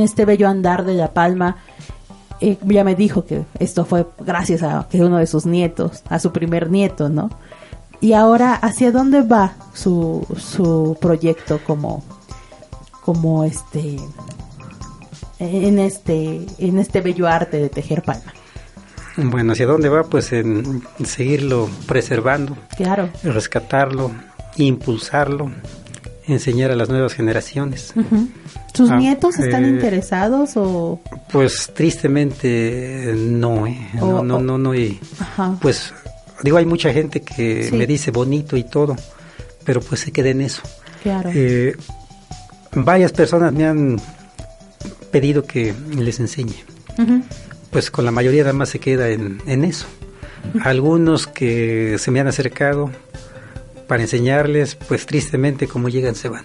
[0.00, 1.58] este bello andar de La Palma.
[2.40, 6.18] Eh, ya me dijo que esto fue gracias a que uno de sus nietos, a
[6.18, 7.28] su primer nieto, ¿no?
[8.00, 12.02] Y ahora, ¿hacia dónde va su, su proyecto como,
[13.02, 13.98] como este,
[15.40, 18.32] en este, en este bello arte de tejer palma?
[19.16, 20.04] Bueno, ¿hacia dónde va?
[20.04, 23.08] Pues en seguirlo preservando, Claro.
[23.24, 24.12] rescatarlo,
[24.56, 25.50] impulsarlo,
[26.26, 27.92] enseñar a las nuevas generaciones.
[28.72, 31.00] ¿Sus Ah, nietos están eh, interesados o...?
[31.32, 33.78] Pues tristemente no, ¿eh?
[34.00, 35.56] O- no, no, no, y Ajá.
[35.60, 35.92] pues
[36.42, 37.74] digo, hay mucha gente que Sí.
[37.76, 38.94] me dice bonito y todo,
[39.64, 40.62] pero pues se queda en eso.
[41.02, 41.30] Claro.
[41.34, 41.74] Eh,
[42.72, 44.00] varias personas me han
[45.10, 46.64] pedido que les enseñe.
[46.98, 47.22] Ujú.
[47.70, 49.86] Pues con la mayoría nada más se queda en, en eso.
[50.64, 52.90] Algunos que se me han acercado
[53.86, 56.44] para enseñarles, pues tristemente como llegan se van.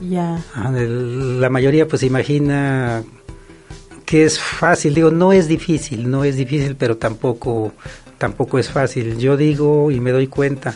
[0.00, 0.42] Ya.
[0.76, 3.02] El- La mayoría pues imagina
[4.04, 7.72] que es fácil, digo, no es difícil, no es difícil, pero tampoco
[8.18, 9.18] tampoco es fácil.
[9.18, 10.74] Yo digo y me doy cuenta,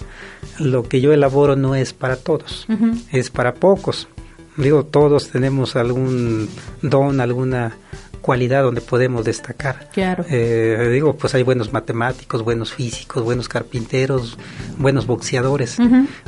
[0.58, 2.92] lo que yo elaboro no es para todos, Ujú.
[3.12, 4.08] es para pocos.
[4.56, 6.48] Digo, todos tenemos algún
[6.82, 7.76] don, alguna
[8.20, 9.88] cualidad donde podemos destacar.
[9.92, 10.24] Claro.
[10.28, 14.36] Eh, digo, pues hay buenos matemáticos, buenos físicos, buenos carpinteros,
[14.76, 15.78] buenos boxeadores,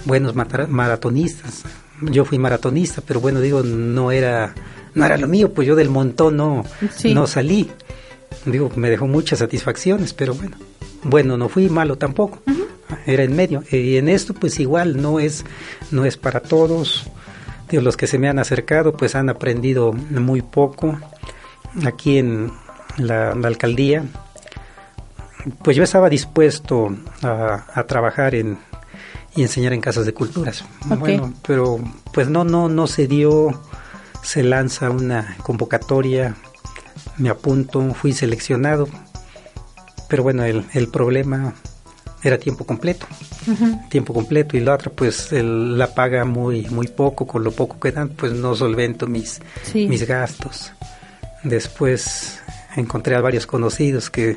[0.05, 1.63] buenos maratonistas.
[2.01, 4.55] Yo fui maratonista, pero bueno, digo, no era,
[4.95, 6.65] no era lo mío, pues yo del montón no,
[6.97, 7.13] Sí.
[7.15, 7.71] no salí.
[8.47, 10.57] Digo, me dejó muchas satisfacciones, pero bueno,
[11.05, 12.41] bueno, no fui malo tampoco.
[13.07, 13.63] Era en medio.
[13.71, 15.45] Y en esto, pues igual, no es,
[15.91, 17.05] no es para todos.
[17.73, 20.97] Digo, los que se me han acercado, pues han aprendido muy poco.
[21.85, 22.53] Aquí en
[22.99, 24.05] la, la alcaldía,
[25.65, 28.59] pues yo estaba dispuesto a, a trabajar en
[29.35, 30.65] y enseñar en casas de culturas.
[30.85, 31.79] Bueno, pero
[32.13, 33.59] pues no, no, no se dio.
[34.23, 36.37] Se lanza una convocatoria,
[37.19, 38.87] me apunto, fui seleccionado,
[40.09, 41.55] pero bueno, el, el problema
[42.25, 43.07] era tiempo completo,
[43.47, 43.81] Ujú.
[43.89, 47.81] tiempo completo y la otra pues el- la paga muy muy poco, con lo poco
[47.81, 49.87] que dan pues no solvento mis Sí.
[49.89, 50.73] mis gastos.
[51.43, 52.39] Después
[52.77, 54.37] encontré a varios conocidos que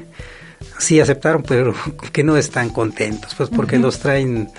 [0.79, 1.73] sí aceptaron, pero
[2.11, 4.49] que no están contentos, pues porque los traen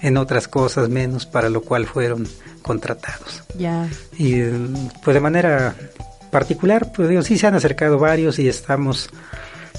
[0.00, 2.26] en otras cosas menos para lo cual fueron
[2.62, 3.44] contratados.
[3.56, 3.88] Ya.
[4.18, 4.42] Y
[5.04, 5.76] pues de manera
[6.32, 9.10] particular, pues digo, sí se han acercado varios y estamos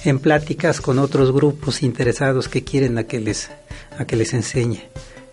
[0.04, 3.50] en pláticas con otros grupos interesados que quieren a que les
[3.98, 4.90] a que les enseñe.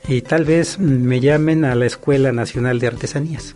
[0.09, 3.55] Y tal vez me llamen a la Escuela Nacional de Artesanías.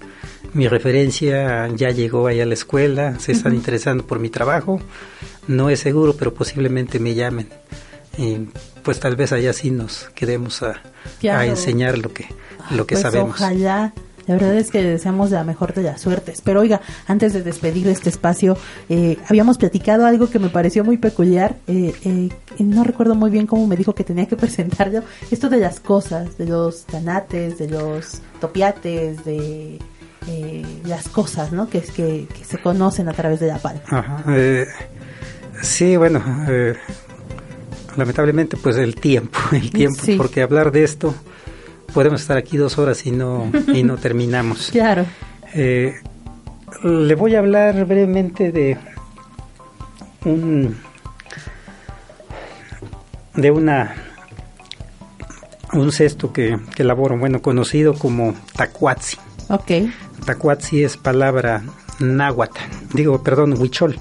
[0.53, 4.81] Mi referencia ya llegó allá a la escuela, se están interesando por mi trabajo.
[5.49, 7.49] No es seguro, pero posiblemente me llamen.
[8.17, 8.39] Y
[8.83, 10.81] pues tal vez allá sí nos quedemos a,
[11.29, 12.27] a enseñar lo que,
[12.71, 13.41] lo que Pues sabemos.
[13.41, 13.93] Ojalá.
[14.27, 16.41] La verdad es que deseamos la mejor de las suertes.
[16.43, 18.57] Pero oiga, antes de despedir este espacio,
[18.89, 21.57] eh, habíamos platicado algo que me pareció muy peculiar.
[21.67, 25.03] eh, eh, no recuerdo muy bien cómo me dijo que tenía que presentarlo.
[25.31, 29.79] Esto de las cosas, de los tanates, de los topiates, de
[30.29, 31.69] eh, las cosas, ¿no?
[31.69, 33.83] Que, que, que se conocen a través de la palma.
[33.91, 34.67] Ajá, eh,
[35.61, 36.75] sí, bueno, eh,
[37.97, 40.17] lamentablemente pues el tiempo, el tiempo, Sí.
[40.17, 41.15] porque hablar de esto
[41.95, 44.71] podemos estar aquí dos horas y no y no terminamos.
[44.73, 45.07] Claro.
[45.55, 45.95] Eh,
[46.83, 48.77] le voy a hablar brevemente de
[50.25, 50.77] un
[53.35, 53.95] de una
[55.73, 59.17] un cesto que, que elaboro, bueno, conocido como tacuatzi.
[59.49, 59.71] Ok.
[60.25, 61.63] Tacuatzi es palabra
[61.99, 62.61] náhuatl,
[62.93, 63.99] digo, perdón, huichol,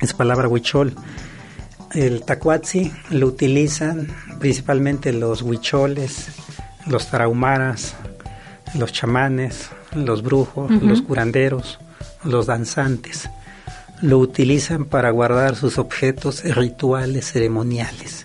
[0.00, 0.94] es palabra huichol.
[1.92, 6.28] El tacuatzi lo utilizan principalmente los huicholes,
[6.86, 7.94] los tarahumaras,
[8.78, 11.78] los chamanes, los brujos, los curanderos,
[12.24, 13.28] los danzantes.
[14.02, 18.24] Lo utilizan para guardar sus objetos rituales ceremoniales.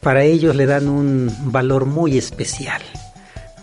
[0.00, 2.82] Para ellos le dan un valor muy especial,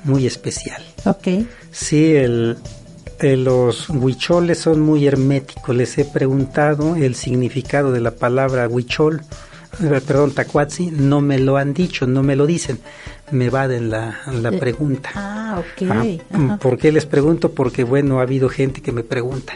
[0.04, 0.82] muy especial.
[1.06, 1.28] Ok.
[1.72, 2.58] Sí, el,
[3.20, 5.76] el- los huicholes son muy herméticos.
[5.76, 9.26] Les he preguntado el significado de la palabra huichol, eh,
[9.80, 12.80] perdón, tacuatzi, no me lo han dicho, no me lo dicen.
[13.32, 15.10] Me evaden la, la Eh, pregunta.
[15.16, 16.18] Ah, ok.
[16.32, 16.58] Ah.
[16.62, 17.52] ¿Por qué les pregunto?
[17.52, 19.54] Porque, bueno, ha habido gente que me pregunta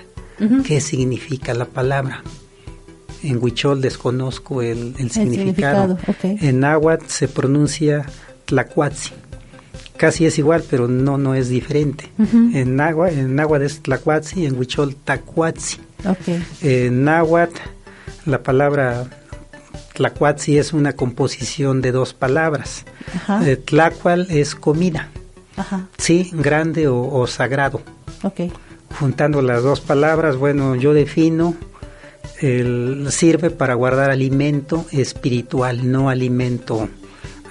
[0.65, 2.23] qué significa la palabra.
[3.23, 5.97] En huichol desconozco el, el significado.
[5.97, 6.41] significado, ok.
[6.43, 8.05] En náhuatl se pronuncia
[8.45, 9.11] tlacuatzi.
[9.97, 12.09] Casi es igual, pero no, no es diferente.
[12.17, 15.77] En náhuatl, en náhuatl es tlacuatzi, en huichol tacuatzi.
[16.05, 16.39] Ok.
[16.63, 17.59] En náhuatl,
[18.25, 19.05] la palabra
[19.93, 22.85] tlacuatzi es una composición de dos palabras.
[23.15, 23.47] Ajá.
[23.47, 25.09] Eh, tlacual es comida,
[25.57, 25.87] Ajá.
[25.97, 27.81] sí, grande o, o sagrado.
[28.23, 28.41] Ok.
[28.99, 31.55] juntando las dos palabras, bueno, yo defino
[32.39, 36.89] el, sirve para guardar alimento espiritual, no alimento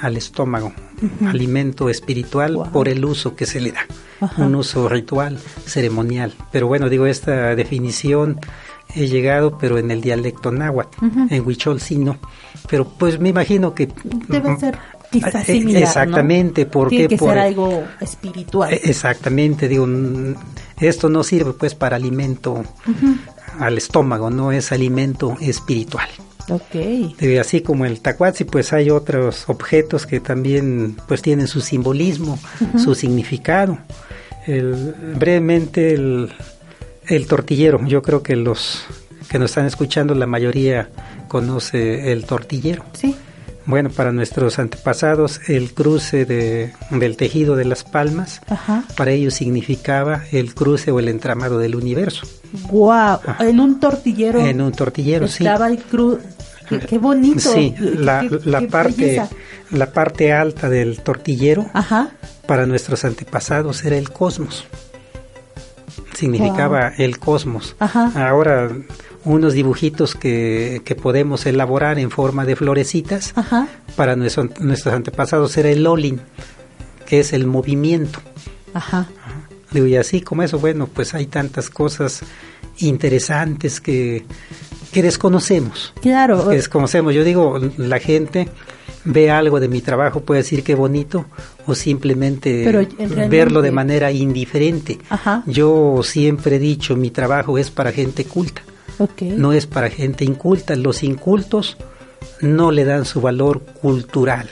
[0.00, 0.72] al estómago,
[1.26, 3.86] alimento espiritual por el uso que se le da,
[4.38, 6.34] un uso ritual, ceremonial.
[6.52, 8.38] Pero bueno, digo, esta definición
[8.94, 12.18] he llegado, pero en el dialecto náhuatl, en huichol sí no.
[12.68, 13.88] Pero pues me imagino que...
[14.28, 14.78] Debe ser
[15.10, 18.72] quizás eh, similar, Exactamente, porque Tiene que ser algo espiritual.
[18.72, 19.86] Eh, exactamente, digo,
[20.78, 22.64] esto no sirve pues para alimento
[23.58, 26.08] al estómago, no es alimento espiritual.
[26.48, 26.74] Ok.
[27.40, 32.38] así como el tacuazi, pues hay otros objetos que también pues tienen su simbolismo,
[32.76, 33.78] su significado.
[34.46, 36.32] brevemente el,
[37.10, 38.84] el tortillero, yo creo que los
[39.28, 40.88] que nos están escuchando la mayoría
[41.28, 42.84] conoce el tortillero.
[42.92, 43.14] Sí.
[43.66, 48.40] Bueno, para nuestros antepasados el cruce de, del tejido de las palmas,
[48.96, 52.26] para ellos significaba el cruce o el entramado del universo.
[52.68, 53.20] ¡Guau!
[53.38, 54.40] En un tortillero.
[54.40, 55.44] En un tortillero, sí.
[55.44, 56.26] Estaba el cruce.
[56.88, 57.40] Qué, bonito.
[57.40, 59.22] Sí, la, la parte,
[59.70, 61.66] la parte alta del tortillero
[62.46, 64.66] para nuestros antepasados era el cosmos.
[66.14, 67.76] Significaba el cosmos.
[67.78, 68.70] Ahora
[69.24, 73.34] unos dibujitos que, que, podemos elaborar en forma de florecitas.
[73.96, 76.20] Para nuestros antepasados era el lolin,
[77.06, 78.20] que es el movimiento.
[78.72, 79.06] Ajá.
[79.72, 82.22] Digo, y así como eso, bueno, pues hay tantas cosas
[82.78, 84.24] interesantes que,
[84.92, 85.92] que desconocemos.
[86.00, 86.48] Claro.
[86.48, 87.14] Que desconocemos.
[87.14, 88.48] Yo digo, la gente
[89.04, 91.26] ve algo de mi trabajo, puede decir qué bonito,
[91.66, 92.86] o simplemente
[93.28, 94.98] verlo de manera indiferente.
[95.08, 95.42] Ajá.
[95.46, 98.62] Yo siempre he dicho, mi trabajo es para gente culta
[99.36, 100.76] no es para gente inculta.
[100.76, 101.76] Los incultos
[102.40, 104.48] no le dan su valor cultural,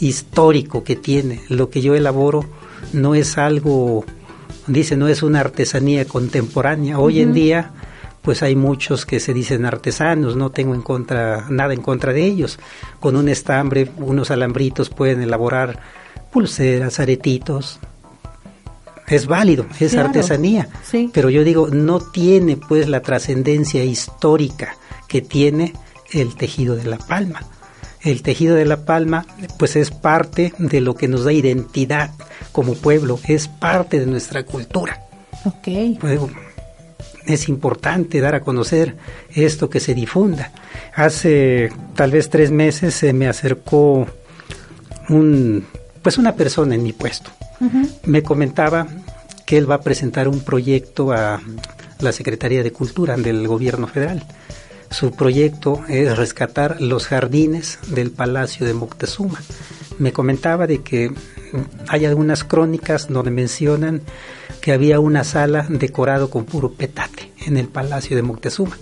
[0.00, 1.42] histórico que tiene.
[1.48, 2.44] Lo que yo elaboro
[2.92, 4.04] no es algo,
[4.66, 6.98] dice, no es una artesanía contemporánea.
[6.98, 7.72] Hoy en día,
[8.22, 12.24] pues hay muchos que se dicen artesanos, no tengo en contra, nada en contra de
[12.24, 12.58] ellos.
[13.00, 15.80] Con un estambre, unos alambritos pueden elaborar
[16.30, 17.78] pulseras, aretitos,
[19.08, 20.68] es válido, es artesanía,
[21.12, 24.76] pero yo digo, no tiene pues la trascendencia histórica
[25.06, 25.72] que tiene
[26.12, 27.40] el tejido de la palma.
[28.02, 29.26] El tejido de la palma
[29.58, 32.10] pues es parte de lo que nos da identidad
[32.52, 35.00] como pueblo, es parte de nuestra cultura.
[35.44, 35.98] Ok.
[36.00, 36.20] Pues,
[37.28, 38.96] es importante dar a conocer
[39.30, 40.50] esto que se difunda.
[40.94, 44.06] Hace tal vez tres meses se me acercó
[45.08, 45.64] un
[46.02, 47.30] pues una persona en mi puesto
[48.04, 48.86] me comentaba
[49.46, 51.40] que él va a presentar un proyecto a
[52.00, 54.24] la Secretaría de Cultura del Gobierno Federal.
[54.90, 59.40] Su proyecto es rescatar los jardines del Palacio de Moctezuma.
[59.98, 61.12] Me comentaba de que
[61.88, 64.02] hay algunas crónicas donde mencionan
[64.60, 68.76] que había una sala decorado con puro petate en el Palacio de Moctezuma.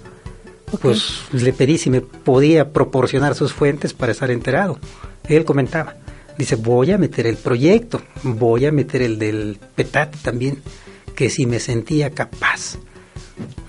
[0.82, 4.78] Pues le pedí si me podía proporcionar sus fuentes para estar enterado.
[5.28, 5.94] Él comentaba,
[6.36, 10.60] dice, voy a meter el proyecto, voy a meter el del PETAT también,
[11.14, 12.78] que si me sentía capaz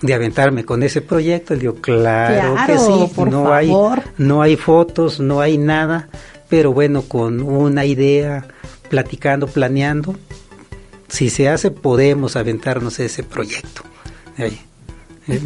[0.01, 3.71] de aventarme con ese proyecto, le digo, claro, que sí, no hay
[4.17, 6.09] no hay fotos, no hay nada,
[6.49, 8.47] pero bueno, con una idea,
[8.89, 10.15] platicando, planeando,
[11.07, 13.83] si se hace podemos aventarnos ese proyecto.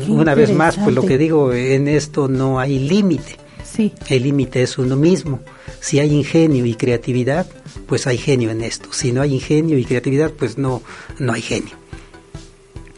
[0.08, 3.38] Una vez más, pues lo que digo, en esto no hay límite.
[3.63, 3.93] Sí.
[4.10, 5.39] El límite es uno mismo.
[5.80, 7.47] Si hay ingenio y creatividad,
[7.88, 8.89] pues hay genio en esto.
[8.91, 10.82] Si no hay ingenio y creatividad, pues no,
[11.19, 11.81] no hay genio.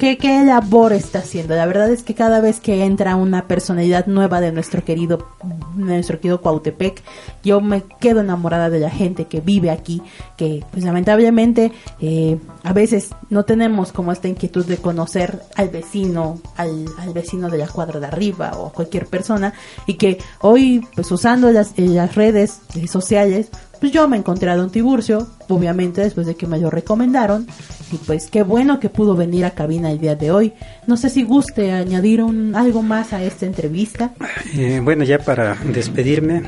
[0.03, 1.55] ¿Qué, ¿Qué, labor está haciendo?
[1.55, 5.29] La verdad es que cada vez que entra una personalidad nueva de nuestro querido,
[5.75, 7.01] nuestro querido Cuautepec,
[7.41, 10.01] yo me quedo enamorada de la gente que vive aquí,
[10.35, 16.41] que pues lamentablemente eh, a veces no tenemos como esta inquietud de conocer al vecino,
[16.57, 19.53] al, vecino de la cuadra de arriba o a cualquier persona,
[19.87, 22.59] y que hoy pues usando las, las redes
[22.91, 23.47] sociales
[23.83, 27.45] pues yo me encontré a Don Tiburcio, obviamente después de que me lo recomendaron,
[27.91, 30.53] y pues qué bueno que pudo venir a cabina el día de hoy.
[30.87, 34.13] No sé si guste añadir un, algo más a esta entrevista.
[34.55, 36.43] Eh, bueno, ya para despedirme,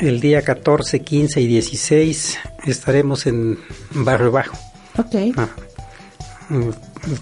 [0.00, 3.56] el día 14, 15 y 16 estaremos en
[3.92, 4.58] Barrio Bajo.
[4.98, 5.14] Ok.
[5.36, 5.50] Ah,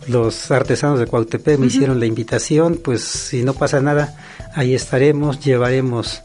[0.09, 4.17] los artesanos de Cuautepec me hicieron la invitación, pues si no pasa nada,
[4.55, 6.23] ahí estaremos, llevaremos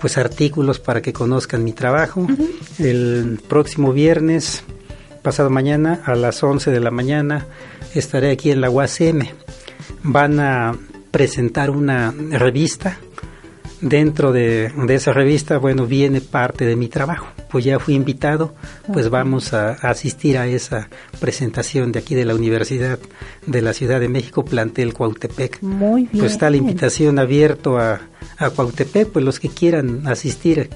[0.00, 2.26] pues artículos para que conozcan mi trabajo.
[2.78, 4.62] El próximo viernes,
[5.22, 7.46] pasado mañana, a las 11 de la mañana,
[7.94, 9.28] estaré aquí en la UACM.
[10.02, 10.76] Van a
[11.10, 12.98] presentar una revista
[13.80, 17.28] dentro de, esa revista, bueno, viene parte de mi trabajo.
[17.48, 18.54] Pues ya fui invitado,
[18.92, 20.88] pues vamos a, asistir a esa
[21.20, 22.98] presentación de aquí de la Universidad
[23.46, 25.62] de la Ciudad de México, plantel Cuautepec.
[25.62, 26.18] Muy bien.
[26.18, 28.00] Pues está la invitación abierto a,
[28.36, 30.70] a Cuautepec, pues los que quieran asistir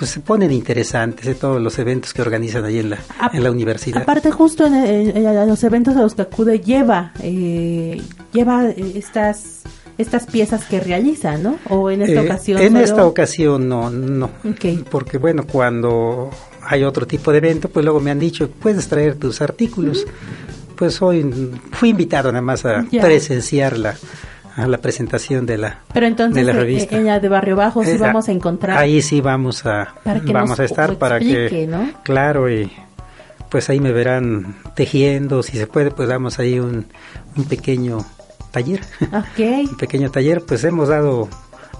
[0.00, 2.98] pues se ponen interesantes de todos los eventos que organizan ahí en la,
[3.34, 4.00] en la universidad.
[4.00, 8.00] Aparte justo en, los eventos a los que acude lleva, eh,
[8.32, 9.60] lleva eh, estas
[10.00, 11.58] estas piezas que realiza, ¿no?
[11.68, 12.60] O en esta eh, ocasión.
[12.60, 14.30] En esta ocasión no, no.
[14.90, 16.30] Porque bueno, cuando
[16.62, 20.06] hay otro tipo de evento, pues luego me han dicho, puedes traer tus artículos.
[20.76, 23.94] Pues hoy fui invitado nada más a presenciar la,
[24.56, 26.96] a la presentación de la Pero entonces de la eh, revista.
[26.96, 28.78] ella de Barrio Bajo sí eh, vamos a encontrar.
[28.78, 29.94] Ahí sí vamos a
[30.24, 31.68] vamos a estar para que
[32.02, 32.70] claro y
[33.50, 36.86] pues ahí me verán tejiendo, si se puede pues damos ahí un,
[37.36, 38.06] un pequeño
[38.50, 38.80] taller.
[39.38, 41.28] un pequeño taller, pues hemos dado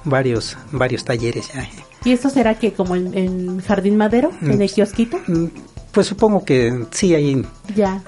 [0.05, 1.69] varios varios talleres ya.
[2.05, 5.19] ¿Y esto será que como en, Jardín Madero, en el mm, kiosquito?
[5.27, 5.47] Mm,
[5.93, 7.45] pues supongo que sí, ahí.
[7.75, 8.03] Ya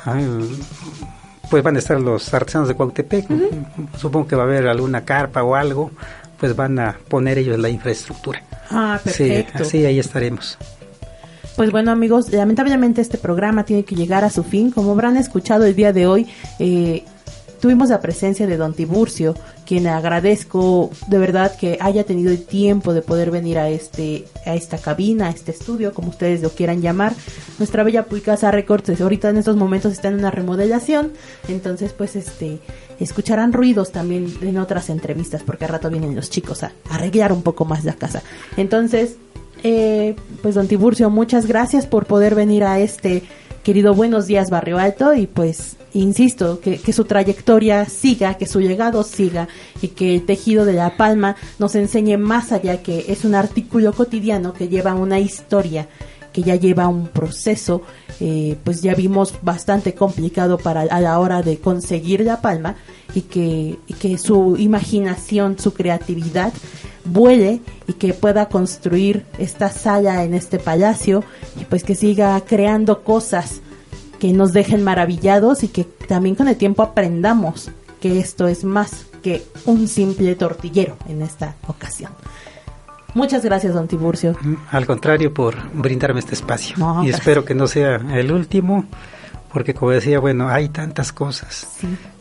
[1.53, 3.27] pues van a estar los artesanos de Cuautepec.
[3.99, 5.91] Supongo que va a haber alguna carpa o algo,
[6.41, 8.43] pues van a poner ellos la infraestructura.
[8.71, 9.59] Ah, perfecto.
[9.59, 10.57] Sí, así ahí estaremos.
[11.55, 14.71] Pues bueno amigos, lamentablemente este programa tiene que llegar a su fin.
[14.71, 16.27] Como habrán escuchado el día de hoy,
[16.59, 17.05] eh,
[17.63, 22.93] tuvimos la presencia de don Tiburcio, quien agradezco de verdad que haya tenido el tiempo
[22.93, 26.83] de poder venir a este a esta cabina, a este estudio, como ustedes lo quieran
[26.83, 27.15] llamar.
[27.59, 31.13] Nuestra bella Puicasa Records ahorita en estos momentos está en una remodelación,
[31.47, 32.59] entonces pues este
[32.99, 37.43] escucharán ruidos también en otras entrevistas porque a rato vienen los chicos a arreglar un
[37.43, 38.25] poco más la casa.
[38.57, 39.19] Entonces,
[39.63, 43.23] eh, pues don Tiburcio, muchas gracias por poder venir a este
[43.63, 48.61] querido Buenos Días Barrio Alto y pues insisto, que, que, su trayectoria siga, que su
[48.61, 49.49] legado siga
[49.81, 53.93] y que el tejido de la palma nos enseñe más allá que es un artículo
[53.93, 55.89] cotidiano que lleva una historia,
[56.33, 57.83] que ya lleva un proceso,
[58.21, 62.77] eh, pues ya vimos bastante complicado para a la hora de conseguir la palma
[63.15, 66.53] y que, y que su imaginación, su creatividad
[67.05, 71.25] vuele y que pueda construir esta sala en este palacio
[71.61, 73.61] y pues que siga creando cosas
[74.19, 79.07] que nos dejen maravillados y que también con el tiempo aprendamos que esto es más
[79.23, 82.13] que un simple tortillero en esta ocasión.
[83.15, 84.37] Muchas gracias, don Tiburcio.
[84.41, 86.77] Mm, al contrario, por brindarme este espacio.
[87.05, 88.87] y espero que no sea el último,
[89.53, 91.69] porque como decía, bueno, hay tantas cosas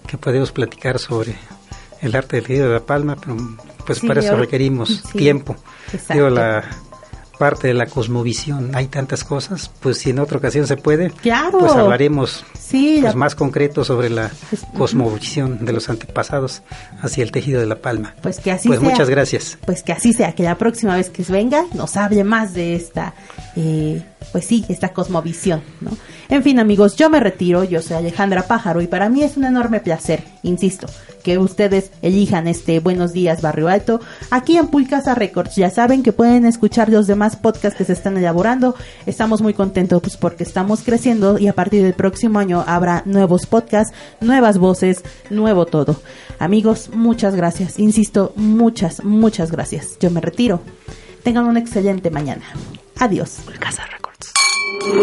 [0.06, 1.36] que podemos platicar sobre
[2.02, 3.38] el arte del río de la palma, pero
[3.86, 5.56] pues para eso requerimos tiempo.
[6.10, 6.64] Digo, la,
[7.42, 8.70] parte de la cosmovisión.
[8.76, 13.84] Hay tantas cosas, pues si en otra ocasión se puede, pues hablaremos pues, más concreto
[13.84, 14.30] sobre la
[14.78, 16.62] cosmovisión de los antepasados
[17.02, 18.14] hacia el tejido de la palma.
[18.22, 18.88] Pues que así pues sea.
[18.88, 19.58] muchas gracias.
[19.66, 23.16] Pues que así sea, que la próxima vez que venga nos hable más de esta,
[23.54, 25.62] pues sí, esta cosmovisión.
[26.30, 29.44] En fin, amigos, yo me retiro, yo soy Alejandra Pájaro y para mí es un
[29.44, 30.88] enorme placer, insisto,
[31.24, 34.00] que ustedes elijan este Buenos Días Barrio Alto
[34.30, 35.56] aquí en Pulcasa Records.
[35.56, 38.76] Ya saben que pueden escuchar los demás podcasts que se están elaborando.
[39.06, 43.46] Estamos muy contentos pues, porque estamos creciendo y a partir del próximo año habrá nuevos
[43.46, 46.02] podcasts, nuevas voces, nuevo todo.
[46.40, 47.78] Amigos, muchas gracias.
[47.78, 49.98] Insisto, muchas, muchas gracias.
[50.00, 50.62] Yo me retiro.
[51.24, 52.44] Tengan una excelente mañana.
[53.00, 53.42] Adiós.
[53.46, 54.34] Pulcasa Records.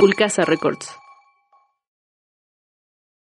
[0.01, 0.97] Pulcasa Records.